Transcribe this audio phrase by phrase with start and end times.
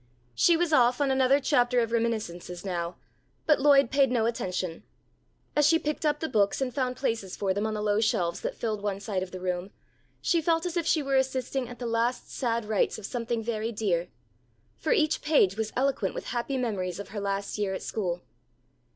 [0.33, 2.95] She was off on another chapter of reminiscences now,
[3.45, 4.81] but Lloyd paid no attention.
[5.55, 8.41] As she picked up the books and found places for them on the low shelves
[8.41, 9.69] that filled one side of the room,
[10.19, 13.71] she felt as if she were assisting at the last sad rites of something very
[13.71, 14.07] dear;
[14.75, 18.21] for each page was eloquent with happy memories of her last year at school.